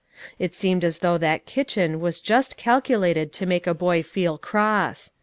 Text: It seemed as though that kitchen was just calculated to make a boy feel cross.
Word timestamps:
It 0.39 0.55
seemed 0.55 0.83
as 0.83 0.97
though 0.97 1.19
that 1.19 1.45
kitchen 1.45 1.99
was 1.99 2.21
just 2.21 2.57
calculated 2.57 3.31
to 3.33 3.45
make 3.45 3.67
a 3.67 3.75
boy 3.75 4.01
feel 4.01 4.39
cross. 4.39 5.11